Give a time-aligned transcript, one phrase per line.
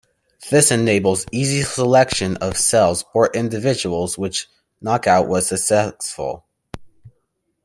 [0.49, 4.49] This enables easy selection of cells or individuals in which
[4.81, 6.43] knockout was successful.